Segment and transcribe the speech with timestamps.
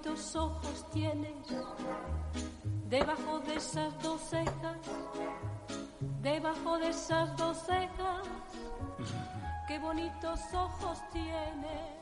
[0.00, 1.34] bonitos ojos tienes
[2.88, 4.76] debajo de esas dos cejas,
[6.22, 8.26] debajo de esas dos cejas,
[9.68, 12.00] qué bonitos ojos tienes.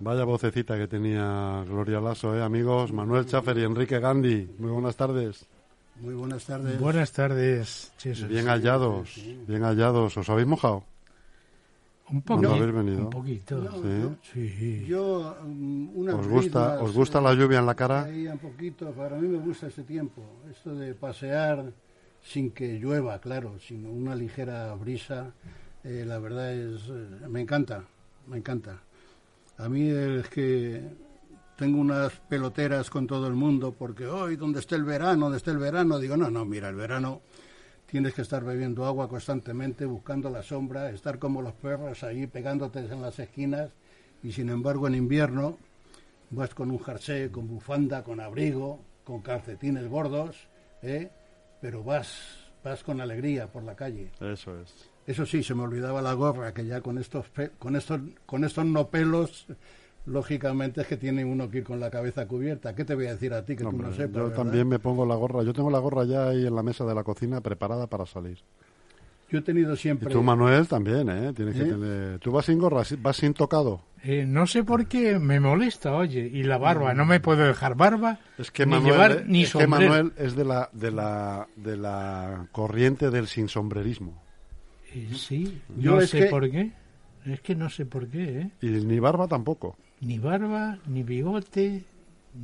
[0.00, 2.92] Vaya vocecita que tenía Gloria Lasso, ¿eh, amigos?
[2.92, 4.54] Manuel Chafer y Enrique Gandhi.
[4.58, 5.46] Muy buenas tardes.
[5.96, 6.80] Muy buenas tardes.
[6.80, 7.92] Buenas tardes.
[8.28, 9.14] bien hallados,
[9.46, 10.16] bien hallados.
[10.16, 10.84] ¿Os habéis mojado?
[12.08, 12.72] Un poquito.
[12.72, 12.98] venido?
[13.04, 14.18] Un poquito.
[14.32, 14.84] ¿Sí?
[14.86, 18.08] Yo, um, una ¿Os gusta, ¿Os gusta la lluvia en la cara?
[18.08, 18.92] un poquito.
[18.92, 20.22] Para mí me gusta este tiempo.
[20.50, 21.72] Esto de pasear
[22.22, 25.32] sin que llueva, claro, sino una ligera brisa.
[25.82, 27.84] Eh, la verdad es, eh, me encanta,
[28.28, 28.80] me encanta.
[29.58, 30.82] A mí es que
[31.56, 35.50] tengo unas peloteras con todo el mundo porque hoy, donde esté el verano, donde esté
[35.50, 37.22] el verano, digo, no, no, mira, el verano
[37.86, 42.80] tienes que estar bebiendo agua constantemente, buscando la sombra, estar como los perros ahí pegándote
[42.80, 43.70] en las esquinas
[44.22, 45.58] y sin embargo en invierno
[46.30, 50.48] vas con un jersey, con bufanda, con abrigo, con calcetines gordos,
[50.82, 51.10] ¿eh?
[51.60, 54.10] pero vas, vas con alegría por la calle.
[54.20, 54.90] Eso es.
[55.06, 57.26] Eso sí, se me olvidaba la gorra, que ya con estos,
[57.60, 59.46] con estos, con estos no pelos,
[60.06, 62.74] lógicamente es que tiene uno que ir con la cabeza cubierta.
[62.74, 64.22] ¿Qué te voy a decir a ti que tú no sepas?
[64.22, 65.42] Yo también me pongo la gorra.
[65.42, 68.38] Yo tengo la gorra ya ahí en la mesa de la cocina preparada para salir.
[69.28, 70.08] Yo he tenido siempre.
[70.08, 71.32] Y tú, Manuel, también, ¿eh?
[71.34, 71.66] Tienes que ¿Eh?
[71.66, 72.18] tener...
[72.20, 72.82] ¿Tú vas sin gorra?
[72.98, 73.82] ¿Vas sin tocado?
[74.04, 76.30] Eh, no sé por qué me molesta, oye.
[76.32, 78.20] Y la barba, no me puedo dejar barba.
[78.38, 81.76] Es que ni Manuel, llevar, ni es que Manuel es de la, de la, de
[81.76, 84.22] la corriente del sin sombrerismo.
[85.12, 86.70] Sí, yo no sé por qué.
[87.26, 88.50] Es que no sé por qué, ¿eh?
[88.62, 89.76] Y ni barba tampoco.
[90.00, 91.82] Ni barba, ni bigote,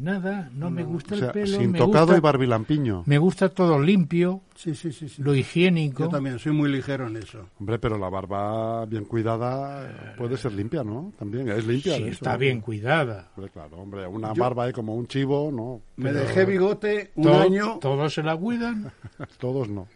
[0.00, 0.50] nada.
[0.54, 1.58] No, me gusta el pelo.
[1.58, 3.04] Sin me tocado gusta, y barbilampiño.
[3.06, 4.40] Me gusta todo limpio.
[4.56, 5.22] Sí, sí, sí, sí.
[5.22, 6.04] Lo higiénico.
[6.04, 7.46] Yo también soy muy ligero en eso.
[7.60, 11.12] Hombre, pero la barba bien cuidada puede ser limpia, ¿no?
[11.16, 11.96] También es limpia.
[11.96, 13.30] Sí, está bien cuidada.
[13.36, 15.82] Hombre, claro, hombre, una barba ahí como un chivo, ¿no?
[15.96, 17.78] Me dejé bigote un año.
[17.78, 18.92] ¿Todos se la cuidan?
[19.38, 19.86] Todos no.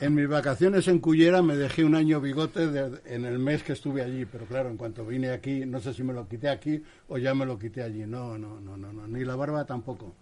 [0.00, 2.64] En mis vacaciones en Cullera me dejé un año bigote
[3.06, 6.02] en el mes que estuve allí, pero claro, en cuanto vine aquí, no sé si
[6.02, 8.04] me lo quité aquí o ya me lo quité allí.
[8.06, 9.06] No, no, no, no, no.
[9.06, 10.14] ni la barba tampoco.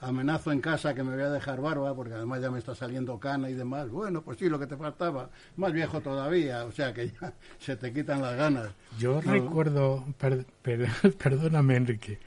[0.00, 3.18] Amenazo en casa que me voy a dejar barba porque además ya me está saliendo
[3.18, 3.88] cana y demás.
[3.88, 7.76] Bueno, pues sí, lo que te faltaba, más viejo todavía, o sea que ya se
[7.76, 8.68] te quitan las ganas.
[8.98, 10.04] Yo recuerdo,
[11.18, 12.18] perdóname Enrique,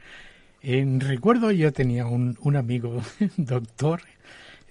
[0.61, 3.01] en recuerdo yo tenía un, un amigo,
[3.37, 4.01] doctor,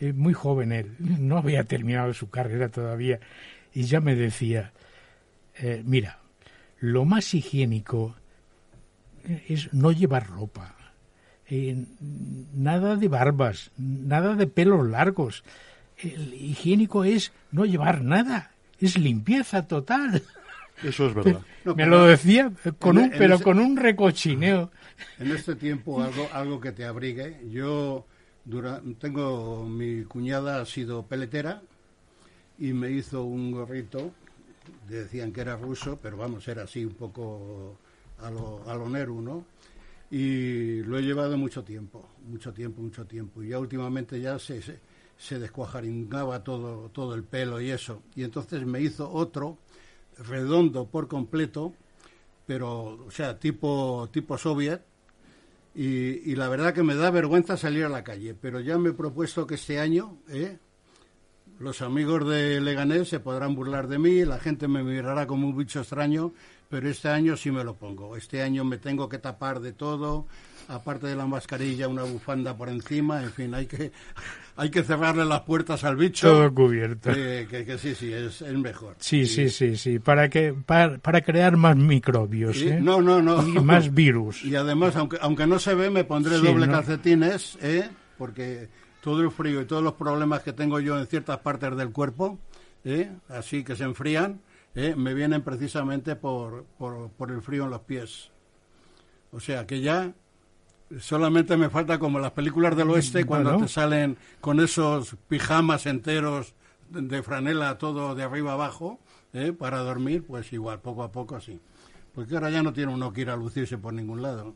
[0.00, 3.20] eh, muy joven él, no había terminado su carrera todavía,
[3.72, 4.72] y ya me decía,
[5.58, 6.18] eh, mira,
[6.80, 8.16] lo más higiénico
[9.48, 10.74] es no llevar ropa,
[11.48, 11.84] eh,
[12.54, 15.44] nada de barbas, nada de pelos largos.
[15.96, 20.22] El higiénico es no llevar nada, es limpieza total.
[20.82, 21.40] Eso es verdad.
[21.76, 24.70] me lo decía con un, pero con un recochineo.
[25.18, 27.40] En este tiempo algo, algo que te abrigue.
[27.50, 28.06] Yo
[28.98, 31.62] tengo mi cuñada ha sido peletera
[32.58, 34.12] y me hizo un gorrito,
[34.88, 37.78] decían que era ruso, pero vamos, era así un poco
[38.20, 39.44] a lo, a lo Neru, ¿no?
[40.10, 43.42] Y lo he llevado mucho tiempo, mucho tiempo, mucho tiempo.
[43.42, 44.78] Y ya últimamente ya se, se,
[45.18, 48.02] se descuajaringaba todo, todo el pelo y eso.
[48.14, 49.58] Y entonces me hizo otro,
[50.18, 51.74] redondo por completo,
[52.46, 54.82] pero, o sea, tipo, tipo soviet,
[55.78, 58.92] y, la verdad que me da vergüenza salir a la calle, pero ya me he
[58.94, 60.56] propuesto que este año ¿eh?
[61.58, 65.56] los amigos de Leganés se podrán burlar de mí, la gente me mirará como un
[65.56, 66.32] bicho extraño,
[66.70, 68.16] pero este año sí me lo pongo.
[68.16, 70.26] Este año me tengo que tapar de todo,
[70.68, 73.92] aparte de la mascarilla, una bufanda por encima, en fin, hay que,
[74.56, 76.28] hay que cerrarle las puertas al bicho.
[76.28, 77.12] Todo cubierto.
[77.12, 78.96] que, sí, sí, es, es mejor.
[78.98, 82.60] Sí, sí, sí, sí, para, que, para, para crear más microbios.
[82.62, 82.78] ¿eh?
[82.80, 83.46] No, no, no.
[83.46, 84.44] Y más virus.
[84.44, 87.88] Y además, aunque, aunque no se ve, me pondré doble calcetines, ¿eh?
[88.16, 88.68] porque
[89.06, 92.38] todo el frío y todos los problemas que tengo yo en ciertas partes del cuerpo,
[92.84, 93.12] ¿eh?
[93.28, 94.40] así que se enfrían,
[94.74, 94.94] ¿eh?
[94.96, 98.30] me vienen precisamente por, por, por el frío en los pies.
[99.32, 100.12] O sea que ya
[101.00, 106.54] Solamente me falta como las películas del oeste cuando te salen con esos pijamas enteros
[106.90, 109.00] de franela todo de arriba abajo
[109.32, 109.52] ¿eh?
[109.52, 111.60] para dormir, pues igual, poco a poco así.
[112.14, 114.54] Porque ahora ya no tiene uno que ir a lucirse por ningún lado.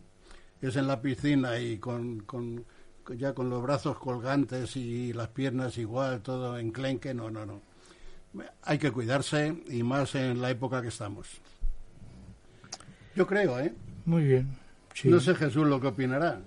[0.62, 2.65] Es en la piscina y con, con
[3.17, 7.61] ya con los brazos colgantes y las piernas igual, todo enclenque, no, no, no.
[8.62, 11.41] Hay que cuidarse y más en la época que estamos.
[13.17, 13.75] Yo creo, ¿eh?
[14.05, 14.60] Muy bien.
[15.05, 16.41] No sé Jesús lo que opinará.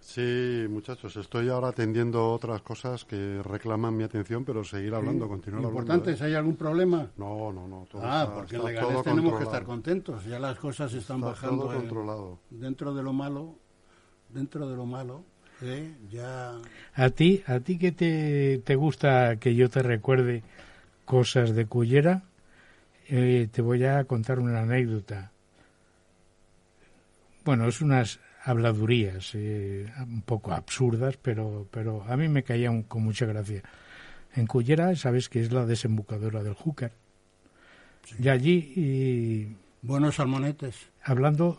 [0.00, 5.62] Sí, muchachos, estoy ahora atendiendo otras cosas que reclaman mi atención, pero seguir hablando, continuar
[5.62, 6.24] Importante, hablando.
[6.24, 7.10] ¿hay algún problema?
[7.16, 7.86] No, no, no.
[8.02, 11.64] ah, porque en Leganés tenemos que estar contentos, ya las cosas están bajando.
[11.64, 12.38] Todo controlado.
[12.48, 13.54] dentro de lo malo,
[14.30, 15.22] dentro de lo malo,
[15.62, 15.94] ¿eh?
[16.10, 16.54] ya...
[16.94, 20.42] ¿A ti, a ti que te, te gusta que yo te recuerde
[21.04, 22.24] cosas de Cullera?
[23.08, 25.30] Eh, te voy a contar una anécdota.
[27.44, 33.02] Bueno, es unas habladurías eh, un poco absurdas, pero, pero a mí me caían con
[33.02, 33.62] mucha gracia.
[34.34, 36.92] En Cullera, sabes que es la desembocadura del Júcar.
[38.18, 38.72] Y allí...
[38.76, 40.76] Y, Buenos salmonetes.
[41.02, 41.58] Hablando,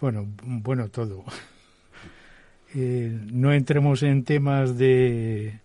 [0.00, 1.24] bueno, bueno todo.
[2.72, 5.58] Eh, no entremos en temas de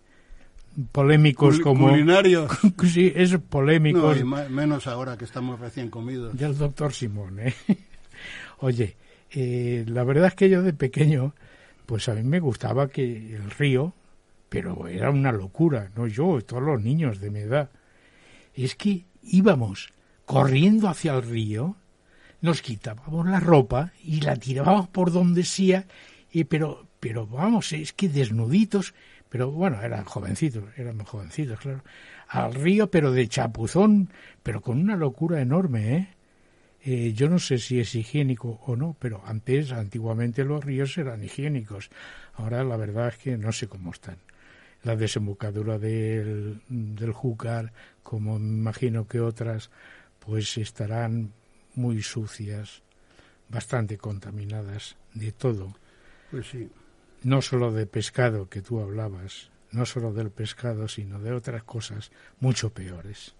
[0.90, 2.50] polémicos como culinarios
[2.92, 7.54] sí es polémicos no, menos ahora que estamos recién comidos ya el doctor Simón ¿eh?
[8.58, 8.96] oye
[9.30, 11.34] eh, la verdad es que yo de pequeño
[11.86, 13.94] pues a mí me gustaba que el río
[14.48, 17.70] pero era una locura no yo todos los niños de mi edad
[18.54, 19.92] es que íbamos
[20.24, 21.76] corriendo hacia el río
[22.40, 25.86] nos quitábamos la ropa y la tirábamos por donde sea
[26.30, 28.94] y pero pero vamos es que desnuditos
[29.28, 31.82] pero bueno, eran jovencitos, eran jovencitos, claro,
[32.28, 34.10] al río, pero de chapuzón,
[34.42, 36.08] pero con una locura enorme, ¿eh?
[36.86, 37.12] ¿Eh?
[37.12, 41.90] yo no sé si es higiénico o no, pero antes, antiguamente los ríos eran higiénicos.
[42.34, 44.18] Ahora la verdad es que no sé cómo están.
[44.82, 47.72] La desembocadura del, del Júcar,
[48.02, 49.70] como me imagino que otras,
[50.20, 51.32] pues estarán
[51.74, 52.82] muy sucias,
[53.48, 55.76] bastante contaminadas de todo.
[56.30, 56.70] Pues sí
[57.26, 62.10] no solo de pescado que tú hablabas, no solo del pescado, sino de otras cosas
[62.40, 63.34] mucho peores.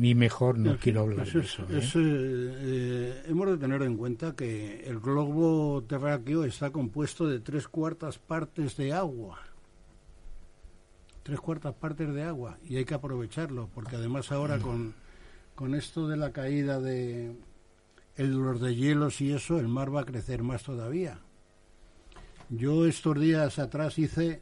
[0.00, 1.62] Ni mejor no quiero hablar de eso.
[1.64, 1.76] ¿eh?
[1.76, 7.68] Es, eh, hemos de tener en cuenta que el globo terráqueo está compuesto de tres
[7.68, 9.38] cuartas partes de agua.
[11.22, 12.56] Tres cuartas partes de agua.
[12.66, 14.62] Y hay que aprovecharlo, porque además ahora mm.
[14.62, 14.94] con,
[15.54, 17.36] con esto de la caída de
[18.16, 21.18] el, los de hielos y eso, el mar va a crecer más todavía.
[22.48, 24.40] Yo estos días atrás hice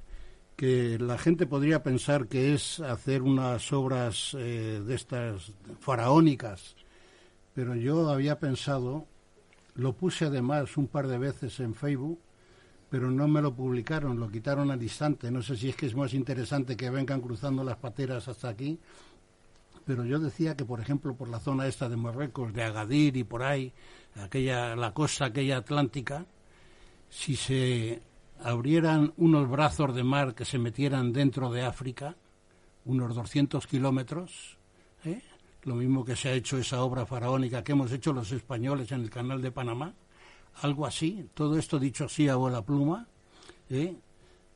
[0.58, 6.74] que la gente podría pensar que es hacer unas obras eh, de estas faraónicas,
[7.54, 9.06] pero yo había pensado,
[9.76, 12.18] lo puse además un par de veces en Facebook,
[12.90, 15.30] pero no me lo publicaron, lo quitaron al instante.
[15.30, 18.80] No sé si es que es más interesante que vengan cruzando las pateras hasta aquí,
[19.84, 23.22] pero yo decía que, por ejemplo, por la zona esta de Marruecos, de Agadir y
[23.22, 23.72] por ahí,
[24.16, 26.26] aquella, la costa aquella atlántica,
[27.08, 28.02] si se
[28.42, 32.16] abrieran unos brazos de mar que se metieran dentro de África,
[32.84, 34.58] unos 200 kilómetros,
[35.04, 35.22] ¿eh?
[35.62, 39.02] lo mismo que se ha hecho esa obra faraónica que hemos hecho los españoles en
[39.02, 39.94] el canal de Panamá,
[40.62, 43.06] algo así, todo esto dicho así a bola pluma,
[43.70, 43.96] ¿eh?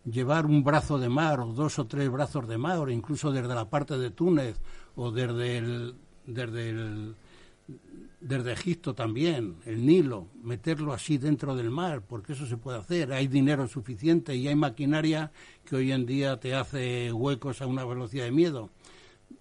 [0.04, 3.54] llevar un brazo de mar o dos o tres brazos de mar, o incluso desde
[3.54, 4.58] la parte de Túnez
[4.96, 5.94] o desde el,
[6.26, 7.14] desde el
[8.22, 13.12] desde Egipto también, el Nilo, meterlo así dentro del mar, porque eso se puede hacer.
[13.12, 15.32] Hay dinero suficiente y hay maquinaria
[15.64, 18.70] que hoy en día te hace huecos a una velocidad de miedo.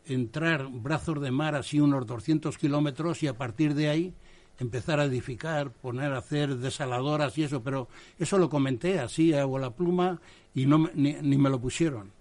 [0.06, 4.14] Entrar brazos de mar así unos 200 kilómetros y a partir de ahí
[4.58, 9.60] empezar a edificar, poner a hacer desaladoras y eso, pero eso lo comenté así, hago
[9.60, 10.22] la pluma
[10.56, 12.21] y no ni, ni me lo pusieron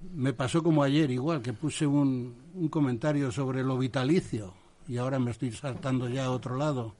[0.00, 4.54] me pasó como ayer, igual, que puse un, un, comentario sobre lo vitalicio
[4.88, 6.94] y ahora me estoy saltando ya a otro lado.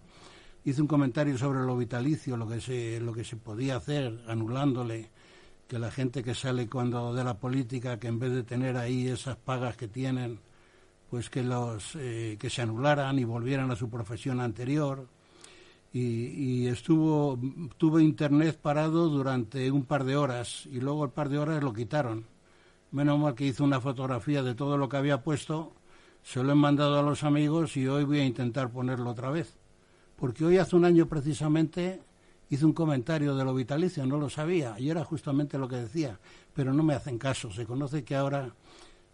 [0.65, 5.11] Hice un comentario sobre lo vitalicio, lo que se, lo que se podía hacer, anulándole
[5.67, 9.09] que la gente que sale cuando de la política, que en vez de tener ahí
[9.09, 10.41] esas pagas que tienen,
[11.09, 15.09] pues que los eh, que se anularan y volvieran a su profesión anterior.
[15.93, 17.37] Y, y, estuvo
[17.77, 21.73] tuve internet parado durante un par de horas y luego el par de horas lo
[21.73, 22.27] quitaron.
[22.93, 25.73] Menos mal que hice una fotografía de todo lo que había puesto
[26.23, 29.57] se lo he mandado a los amigos y hoy voy a intentar ponerlo otra vez.
[30.17, 32.03] Porque hoy hace un año precisamente
[32.51, 36.19] hice un comentario de lo vitalicio, no lo sabía, y era justamente lo que decía,
[36.53, 37.51] pero no me hacen caso.
[37.51, 38.53] Se conoce que ahora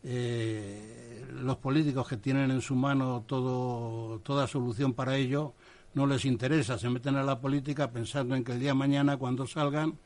[0.03, 5.53] eh, los políticos que tienen en su mano todo, toda solución para ello
[5.95, 9.17] no les interesa, se meten a la política pensando en que el día de mañana,
[9.17, 9.99] cuando salgan,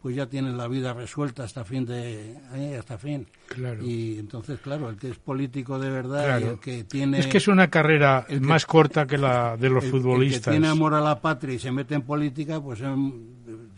[0.00, 3.26] pues ya tienen la vida resuelta hasta fin de eh, hasta fin.
[3.48, 3.82] Claro.
[3.84, 7.48] y entonces claro el que es político de verdad el que tiene es que es
[7.48, 11.20] una carrera más corta que la de los futbolistas el que tiene amor a la
[11.20, 12.80] patria y se mete en política pues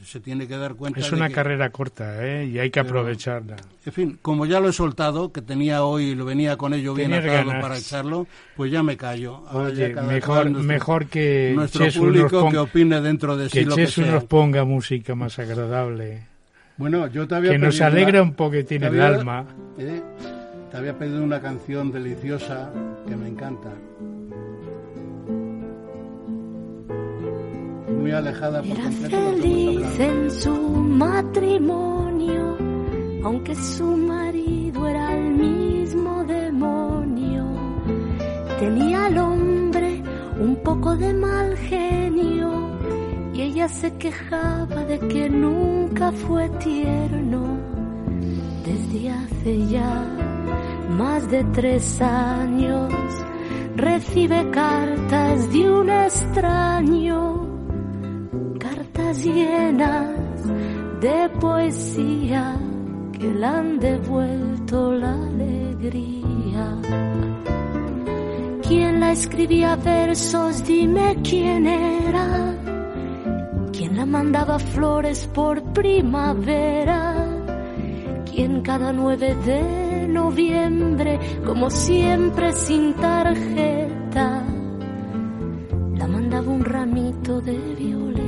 [0.09, 2.47] se tiene que dar cuenta es una carrera corta ¿eh?
[2.47, 6.25] y hay que aprovecharla en fin como ya lo he soltado que tenía hoy lo
[6.25, 11.53] venía con ello bien atado para echarlo pues ya me callo Oye, mejor mejor que
[11.55, 14.13] nuestro público que opine dentro de sí que lo que sea.
[14.13, 16.29] nos ponga música más agradable
[16.79, 19.45] bueno, yo te había que nos alegra un poquitín el alma.
[19.79, 20.01] Eh,
[20.71, 22.71] te había pedido una canción deliciosa
[23.07, 23.71] que me encanta.
[27.99, 32.57] Muy alejada por Era completo feliz en su matrimonio,
[33.25, 37.47] aunque su marido era el mismo demonio.
[38.61, 40.03] Tenía al hombre
[40.41, 42.79] un poco de mal genio
[43.35, 47.59] y ella se quejaba de que nunca fue tierno.
[48.65, 50.05] Desde hace ya
[50.91, 52.93] más de tres años
[53.77, 57.48] recibe cartas de un extraño
[59.13, 60.11] llenas
[61.01, 62.57] de poesía
[63.13, 66.77] que le han devuelto la alegría.
[68.67, 70.65] ¿Quién la escribía versos?
[70.65, 72.55] Dime quién era.
[73.73, 77.15] ¿Quién la mandaba flores por primavera?
[78.31, 84.43] ¿Quién cada 9 de noviembre, como siempre sin tarjeta,
[85.97, 88.28] la mandaba un ramito de violetas.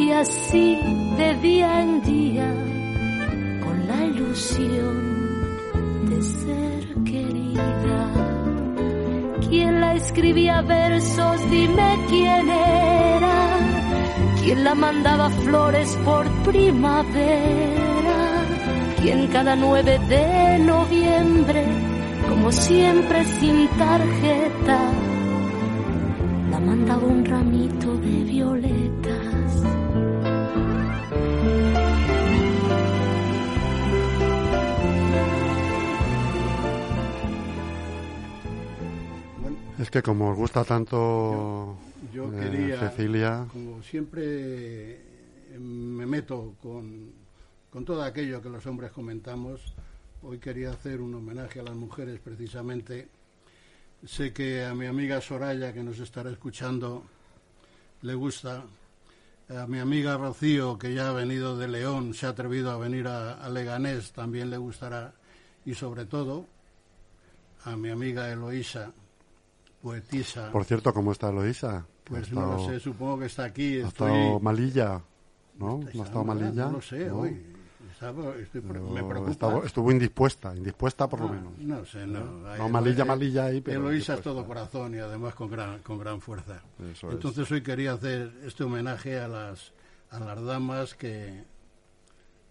[0.00, 0.78] y así
[1.18, 2.50] de día en día
[3.62, 4.96] con la ilusión
[6.08, 8.00] de ser querida.
[9.46, 11.50] ¿Quién la escribía versos?
[11.50, 13.58] Dime quién era.
[14.42, 18.20] ¿Quién la mandaba flores por primavera?
[19.02, 21.64] ¿Quién cada 9 de noviembre,
[22.28, 24.80] como siempre sin tarjeta,
[26.50, 29.09] la mandaba un ramito de violetas?
[39.80, 41.74] Es que como os gusta tanto
[42.12, 45.00] yo eh, quería, Cecilia, como siempre
[45.58, 47.10] me meto con,
[47.70, 49.72] con todo aquello que los hombres comentamos,
[50.22, 53.08] hoy quería hacer un homenaje a las mujeres precisamente.
[54.04, 57.04] Sé que a mi amiga Soraya, que nos estará escuchando,
[58.02, 58.64] le gusta.
[59.48, 63.08] A mi amiga Rocío, que ya ha venido de León, se ha atrevido a venir
[63.08, 65.14] a, a Leganés, también le gustará.
[65.64, 66.46] Y sobre todo,
[67.64, 68.92] a mi amiga Eloísa,
[69.82, 70.50] poetisa.
[70.52, 71.86] por cierto, ¿cómo está Eloisa?
[72.04, 73.80] Que Pues ha no lo estado- sé, supongo que está aquí.
[73.80, 75.00] ha Estoy, estado malilla,
[75.58, 75.80] ¿no?
[75.94, 76.64] ¿No ha estado mal, malilla?
[76.66, 77.18] No lo sé, ¿no?
[77.20, 77.46] hoy.
[77.92, 79.30] Estaba- estoy me preocupa.
[79.30, 81.58] estaba- estuvo indispuesta, indispuesta por lo Ah, menos.
[81.58, 82.20] No sé, no.
[82.56, 86.18] No, malilla, malilla ahí, pero Eloísa es todo corazón y además con gran, con gran
[86.20, 86.62] fuerza.
[86.90, 87.12] Eso es.
[87.14, 89.72] Entonces hoy quería hacer este homenaje a las,
[90.10, 91.44] a las damas que,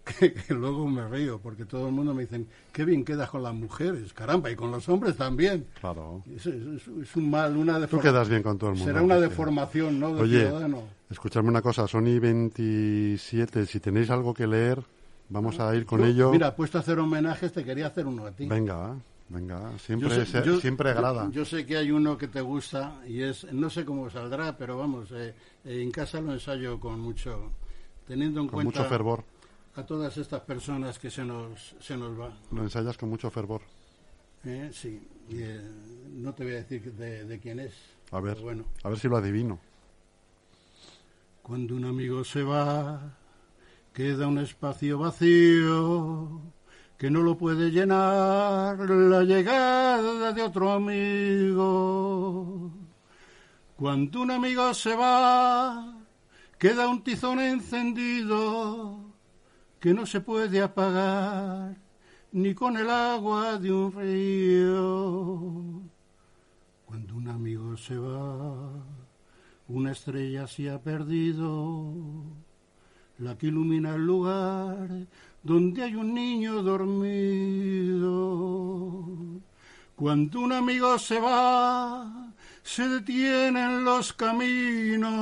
[0.04, 3.42] que, que luego me río, porque todo el mundo me dicen, qué bien quedas con
[3.42, 5.66] las mujeres, caramba, y con los hombres también.
[5.80, 6.22] Claro.
[6.34, 8.14] Es, es- es un mal, una Tú deformación.
[8.14, 8.90] quedas bien con todo el mundo.
[8.92, 10.14] Será una deformación, ¿no?
[10.14, 10.82] De Oye, ciudadano.
[11.10, 14.82] escuchadme una cosa, Sony 27, si tenéis algo que leer,
[15.28, 16.30] vamos a ir con Yo, ello.
[16.30, 18.46] Mira, puesto a hacer homenajes, te quería hacer uno a ti.
[18.46, 18.96] Venga,
[19.28, 21.24] venga, siempre, Yo sé- se- yo- siempre agrada.
[21.26, 24.56] Yo, yo sé que hay uno que te gusta y es, no sé cómo saldrá,
[24.56, 27.50] pero vamos, eh, eh, en casa lo ensayo con mucho,
[28.06, 29.24] teniendo en con cuenta mucho fervor.
[29.74, 32.36] A todas estas personas que se nos, se nos va.
[32.50, 33.62] Lo ensayas con mucho fervor.
[34.44, 34.70] ¿eh?
[34.72, 35.60] Sí, y, eh,
[36.10, 37.74] no te voy a decir de, de quién es.
[38.10, 39.60] A ver, bueno, a ver si lo adivino.
[41.42, 43.16] cuando un amigo se va,
[43.92, 46.40] queda un espacio vacío
[46.98, 52.70] que no lo puede llenar la llegada de otro amigo.
[53.76, 55.94] Cuando un amigo se va,
[56.58, 59.09] queda un tizón encendido
[59.80, 61.74] que no se puede apagar
[62.32, 65.80] ni con el agua de un río.
[66.84, 68.70] Cuando un amigo se va,
[69.68, 71.94] una estrella se ha perdido,
[73.18, 75.06] la que ilumina el lugar
[75.42, 78.10] donde hay un niño dormido.
[79.96, 82.32] Cuando un amigo se va,
[82.62, 85.14] se detienen los caminos,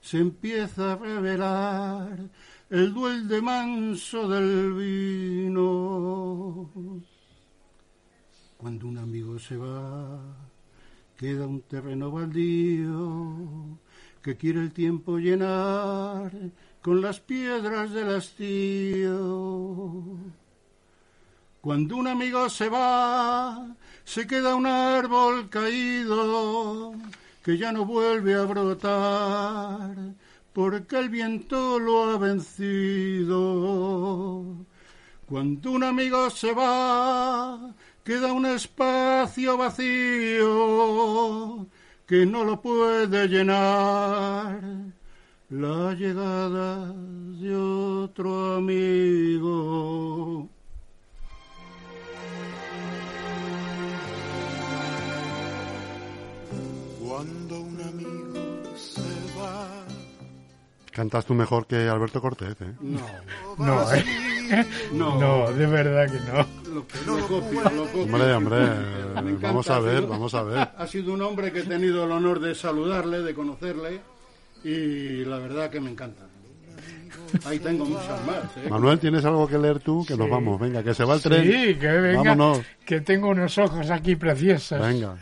[0.00, 2.28] se empieza a revelar
[2.70, 6.70] el duelde manso del vino.
[8.56, 10.18] Cuando un amigo se va,
[11.16, 13.78] queda un terreno baldío
[14.20, 16.32] que quiere el tiempo llenar
[16.82, 19.12] con las piedras del hastío.
[21.60, 26.94] Cuando un amigo se va, se queda un árbol caído
[27.44, 29.94] que ya no vuelve a brotar
[30.56, 33.36] porque el viento lo ha vencido.
[35.26, 40.46] Cuando un amigo se va, queda un espacio vacío
[42.06, 44.62] que no lo puede llenar
[45.50, 50.48] la llegada de otro amigo.
[56.98, 58.40] Cuando un amigo
[58.74, 59.02] se
[59.38, 59.86] va.
[60.96, 62.72] Cantas tú mejor que Alberto Cortés, ¿eh?
[62.80, 63.00] No,
[63.58, 64.02] No, ¿eh?
[64.92, 66.46] no, No, de verdad que no.
[66.74, 68.02] lo, lo copio, lo copio.
[68.04, 70.68] Hombre, hombre, encanta, vamos a ver, sido- vamos a ver.
[70.74, 74.00] Ha sido un hombre que he tenido el honor de saludarle, de conocerle,
[74.64, 76.24] y la verdad que me encanta.
[77.44, 78.70] Ahí tengo muchas más, ¿eh?
[78.70, 80.02] Manuel, ¿tienes algo que leer tú?
[80.06, 81.42] Que nos vamos, venga, que se va el tren.
[81.42, 82.60] Sí, que venga, Vámonos.
[82.86, 84.80] que tengo unos ojos aquí preciosos.
[84.80, 85.16] Venga,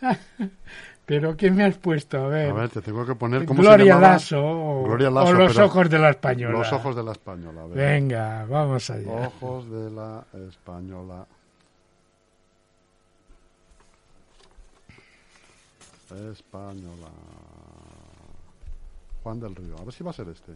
[1.06, 2.18] Pero ¿qué me has puesto?
[2.18, 2.50] A ver.
[2.50, 3.96] a ver, te tengo que poner cómo se Gloria?
[3.96, 6.58] Lasso o, Gloria Lasso, o los ojos de la española.
[6.58, 7.62] Los ojos de la española.
[7.62, 7.76] a ver.
[7.76, 9.12] Venga, vamos allá.
[9.12, 11.26] Ojos de la española.
[16.32, 17.08] Española.
[19.22, 19.76] Juan del Río.
[19.80, 20.52] A ver si va a ser este.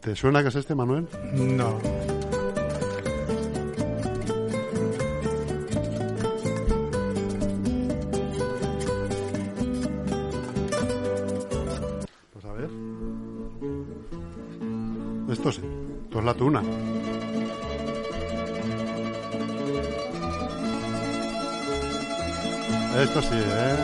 [0.00, 1.08] ¿Te suena que es este, Manuel?
[1.34, 1.78] No.
[15.50, 16.62] Esto es la tuna.
[22.96, 23.76] Esto sí, ¿eh?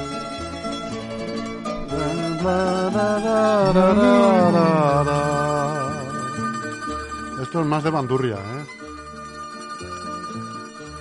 [7.42, 8.66] Esto es más de bandurria, ¿eh?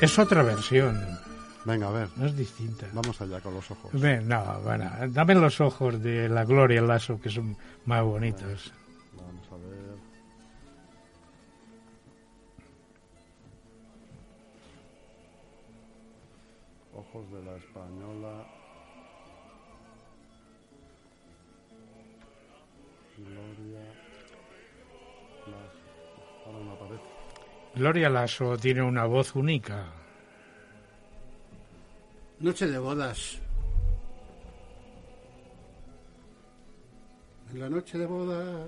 [0.01, 0.99] Es otra versión,
[1.65, 2.09] Venga, a ver.
[2.15, 2.87] no es distinta.
[2.93, 3.91] Vamos allá con los ojos.
[3.93, 8.71] Ven, no, bueno, dame los ojos de la Gloria Lasso, que son más bonitos.
[17.17, 18.45] Ojos de la española.
[23.17, 23.79] Gloria.
[25.47, 27.03] Las- Ahora no aparece.
[27.75, 29.85] Gloria Lasso tiene una voz única.
[32.39, 33.39] Noche de bodas.
[37.51, 38.67] En la noche de bodas.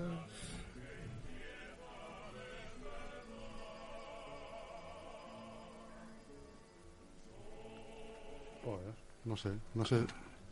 [8.64, 8.94] Joder,
[9.24, 10.00] no sé, no sé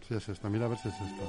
[0.07, 0.49] si es esta.
[0.49, 1.25] Mira a ver si es esta.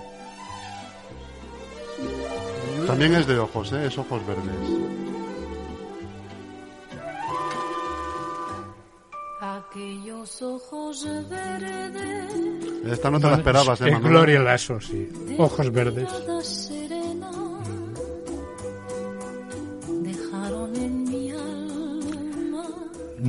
[2.87, 3.87] También es de ojos, ¿eh?
[3.87, 4.55] Es ojos verdes.
[9.41, 12.33] Aquellos ojos verdes
[12.85, 14.11] Esta no te la esperabas, ¿eh, Manuel?
[14.11, 15.09] Gloria Lasso, sí.
[15.37, 16.09] Ojos verdes.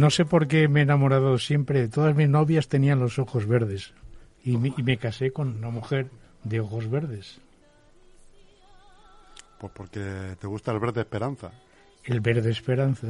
[0.01, 1.87] No sé por qué me he enamorado siempre.
[1.89, 3.93] Todas mis novias tenían los ojos verdes.
[4.43, 6.09] Y me, y me casé con una mujer
[6.43, 7.39] de ojos verdes.
[9.59, 11.51] Pues porque te gusta el verde esperanza.
[12.05, 13.09] El verde esperanza.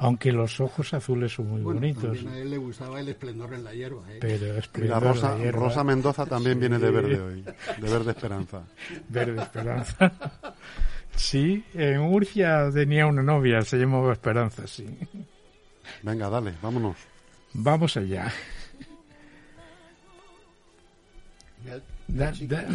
[0.00, 2.18] Aunque los ojos azules son muy Bueno, bonitos.
[2.26, 4.18] a él le gustaba el esplendor en la hierba, ¿eh?
[4.20, 7.42] Pero esplendor Rosa, de hierba, Rosa Mendoza también viene de verde hoy.
[7.42, 8.62] De verde esperanza.
[9.08, 10.12] Verde Esperanza.
[11.14, 14.86] Sí, en Murcia tenía una novia, se llamaba Esperanza, sí.
[16.02, 16.96] Venga, dale, vámonos.
[17.54, 18.32] Vamos allá.
[21.66, 22.66] Ya- Da- da-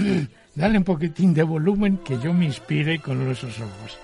[0.56, 3.98] dale un poquitín de volumen que yo me inspire con esos ojos.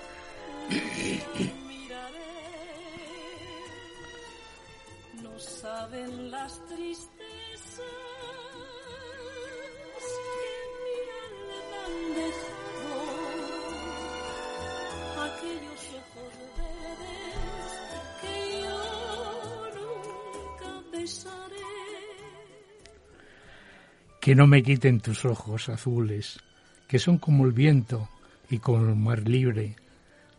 [24.20, 26.38] Que no me quiten tus ojos azules,
[26.86, 28.08] que son como el viento
[28.48, 29.74] y como el mar libre.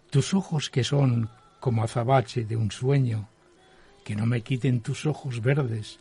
[0.09, 3.27] Tus ojos que son como azabache de un sueño,
[4.05, 5.99] que no me quiten tus ojos verdes,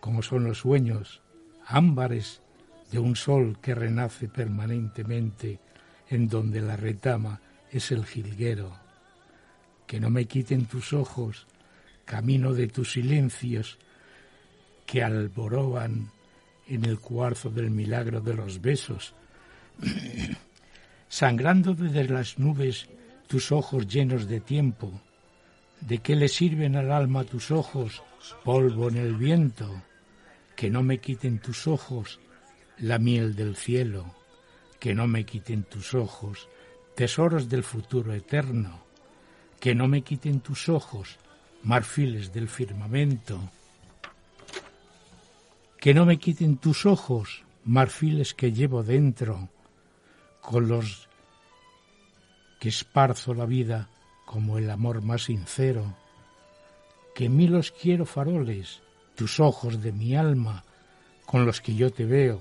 [0.00, 1.22] como son los sueños,
[1.66, 2.40] ámbares
[2.90, 5.60] de un sol que renace permanentemente,
[6.08, 8.76] en donde la retama es el jilguero.
[9.86, 11.46] Que no me quiten tus ojos,
[12.04, 13.78] camino de tus silencios,
[14.86, 16.10] que alboroban
[16.68, 19.14] en el cuarzo del milagro de los besos,
[21.08, 22.88] sangrando desde las nubes
[23.26, 25.00] tus ojos llenos de tiempo.
[25.80, 28.02] ¿De qué le sirven al alma tus ojos,
[28.42, 29.82] polvo en el viento?
[30.56, 32.20] Que no me quiten tus ojos
[32.78, 34.14] la miel del cielo,
[34.80, 36.48] que no me quiten tus ojos
[36.94, 38.84] tesoros del futuro eterno,
[39.60, 41.18] que no me quiten tus ojos
[41.62, 43.40] marfiles del firmamento,
[45.84, 49.50] que no me quiten tus ojos marfiles que llevo dentro,
[50.40, 51.10] con los
[52.58, 53.90] que esparzo la vida
[54.24, 55.94] como el amor más sincero,
[57.14, 58.80] que en mí los quiero faroles,
[59.14, 60.64] tus ojos de mi alma,
[61.26, 62.40] con los que yo te veo,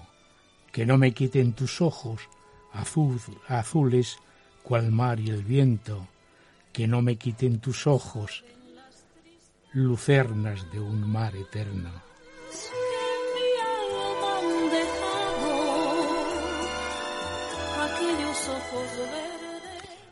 [0.71, 2.21] que no me quiten tus ojos
[2.71, 4.19] azul, azules
[4.63, 6.07] cual mar y el viento,
[6.71, 8.45] que no me quiten tus ojos
[9.73, 11.91] lucernas de un mar eterno.
[18.03, 19.33] Aquellos ojos verdes.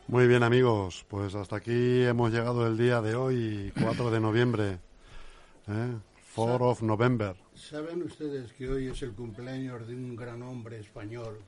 [0.08, 4.78] Muy bien amigos, pues hasta aquí hemos llegado el día de hoy, 4 de noviembre,
[5.68, 5.96] ¿eh?
[6.34, 7.36] 4 of November.
[7.54, 11.38] ¿Saben ustedes que hoy es el cumpleaños de un gran hombre español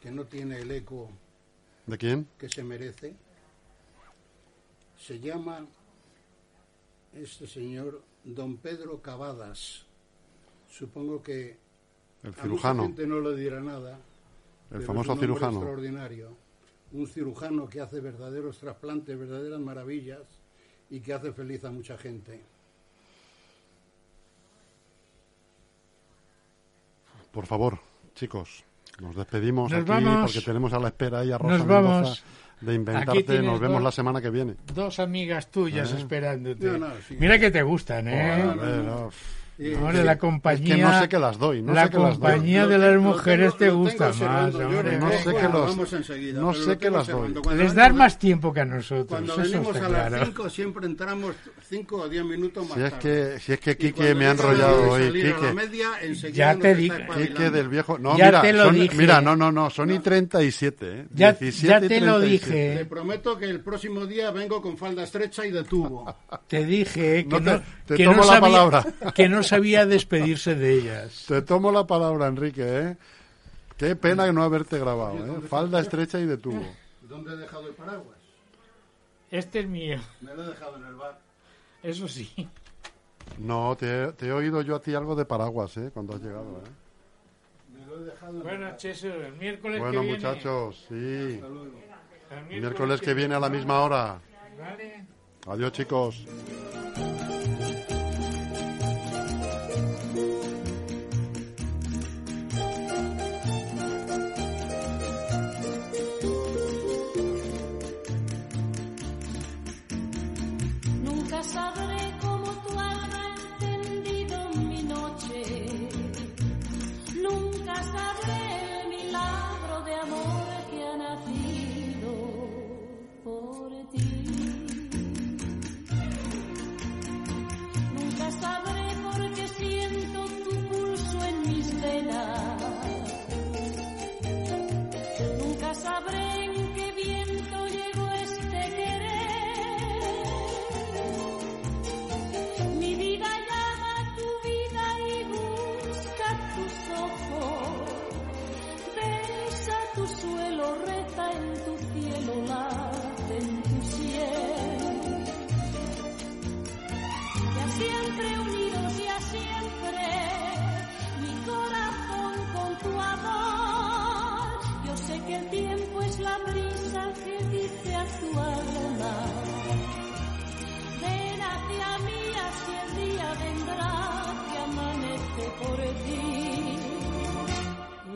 [0.00, 1.10] que no tiene el eco
[1.86, 2.28] ¿De quién?
[2.38, 3.14] que se merece?
[4.98, 5.66] Se llama
[7.14, 9.86] este señor don Pedro Cavadas.
[10.68, 11.58] Supongo que
[12.22, 13.98] El a mucha gente no le dirá nada.
[14.72, 15.52] El famoso un cirujano.
[15.58, 16.36] extraordinario.
[16.92, 20.20] Un cirujano que hace verdaderos trasplantes, verdaderas maravillas
[20.90, 22.40] y que hace feliz a mucha gente.
[27.30, 27.78] Por favor,
[28.14, 28.64] chicos,
[29.00, 30.32] nos despedimos Nos aquí vamos.
[30.32, 32.22] porque tenemos a la espera ahí a Rosa Nos Mendoza
[32.60, 33.42] de inventarte.
[33.42, 34.56] Nos vemos dos- la semana que viene.
[34.74, 35.98] Dos amigas tuyas Ah.
[35.98, 36.66] esperándote.
[36.66, 37.16] No, no, sí.
[37.18, 38.42] Mira que te gustan, ¿eh?
[38.54, 39.10] Joder,
[39.60, 40.74] Hombre, la Es compañía.
[40.76, 42.30] que no sé qué las doy, no la sé qué las doy.
[42.30, 44.98] compañía de las mujeres te gusta más, hombre.
[44.98, 45.76] No sé qué los-
[46.34, 47.34] no sé tengo las doy.
[47.56, 49.06] Les das más tiempo que a nosotros.
[49.08, 50.24] Cuando eso venimos a las claro.
[50.24, 51.34] 5 siempre entramos
[51.68, 53.32] 5 o 10 minutos más Si es tarde.
[53.34, 56.32] que, si es que Quique me ha enrollado hoy, Quique.
[56.32, 56.94] Ya te digo.
[57.16, 57.98] Quique del viejo.
[57.98, 58.96] No, Ya mira, te lo son- dije.
[58.96, 61.06] mira, no, no, no, son y 37, ¿eh?
[61.14, 62.50] Ya, 17 ya y te lo 37.
[62.50, 62.84] Te dije.
[62.86, 66.14] prometo que el próximo día vengo con falda estrecha y de tubo.
[66.48, 68.86] Te dije que No te- que tomo no la palabra.
[69.14, 71.24] que no sabía despedirse de ellas.
[71.28, 72.96] Te tomo la palabra, Enrique, ¿eh?
[73.76, 75.40] Qué pena no haberte grabado, ¿eh?
[75.48, 76.64] Falda estrecha y de tubo.
[77.02, 78.16] ¿Dónde he dejado el paraguas?
[79.30, 81.18] Este es mío, Me lo he dejado en el bar.
[81.82, 82.48] eso sí.
[83.38, 85.90] No, te, te he oído yo a ti algo de paraguas, ¿eh?
[85.94, 86.70] Cuando has llegado, ¿eh?
[87.78, 88.76] Me lo he dejado en el Bueno, bar.
[88.76, 90.16] Cheso, el miércoles Bueno, que viene.
[90.16, 91.34] muchachos, sí.
[91.34, 91.80] Hasta luego.
[92.50, 94.20] el Miércoles que viene a la misma hora.
[94.58, 95.04] Vale.
[95.46, 96.24] Adiós, chicos.